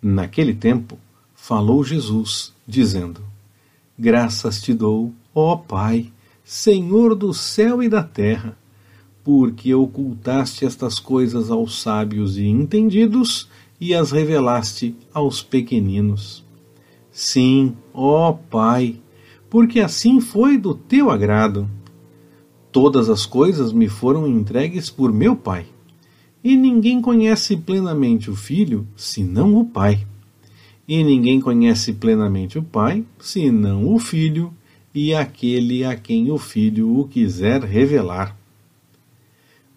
[0.00, 0.98] Naquele tempo,
[1.34, 3.20] falou Jesus, dizendo:
[3.98, 6.12] Graças te dou, ó Pai,
[6.44, 8.56] Senhor do céu e da terra,
[9.24, 13.48] porque ocultaste estas coisas aos sábios e entendidos
[13.80, 16.44] e as revelaste aos pequeninos.
[17.10, 19.00] Sim, ó Pai,
[19.50, 21.68] porque assim foi do teu agrado.
[22.70, 25.66] Todas as coisas me foram entregues por meu Pai,
[26.48, 30.06] e ninguém conhece plenamente o Filho senão o Pai.
[30.88, 34.50] E ninguém conhece plenamente o Pai senão o Filho
[34.94, 38.34] e aquele a quem o Filho o quiser revelar.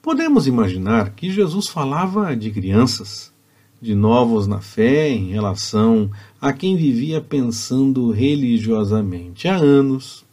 [0.02, 3.34] Podemos imaginar que Jesus falava de crianças,
[3.82, 10.24] de novos na fé em relação a quem vivia pensando religiosamente há anos.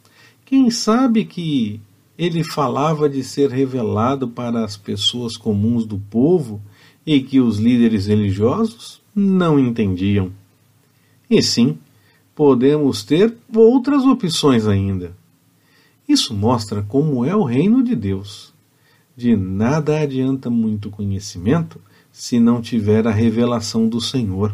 [0.45, 1.81] Quem sabe que
[2.19, 6.61] ele falava de ser revelado para as pessoas comuns do povo
[7.05, 10.29] e que os líderes religiosos não entendiam.
[11.29, 11.77] E sim,
[12.35, 15.15] podemos ter outras opções ainda.
[16.09, 18.53] Isso mostra como é o reino de Deus.
[19.15, 21.79] De nada adianta muito conhecimento
[22.11, 24.53] se não tiver a revelação do Senhor.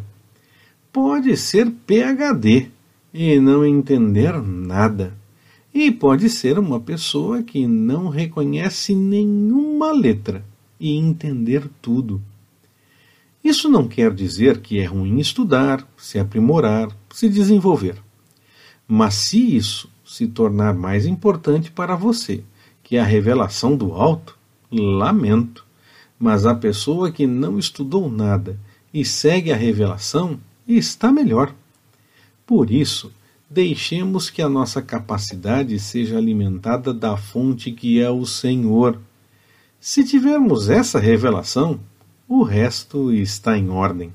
[0.94, 2.68] Pode ser PhD
[3.12, 5.25] e não entender nada.
[5.76, 10.42] E pode ser uma pessoa que não reconhece nenhuma letra
[10.80, 12.22] e entender tudo.
[13.44, 18.02] Isso não quer dizer que é ruim estudar, se aprimorar, se desenvolver.
[18.88, 22.42] Mas se isso se tornar mais importante para você
[22.82, 24.40] que a revelação do alto,
[24.72, 25.66] lamento.
[26.18, 28.58] Mas a pessoa que não estudou nada
[28.94, 31.54] e segue a revelação está melhor.
[32.48, 33.12] Por isso,
[33.56, 39.00] deixemos que a nossa capacidade seja alimentada da fonte que é o Senhor.
[39.80, 41.80] Se tivermos essa revelação,
[42.28, 44.14] o resto está em ordem.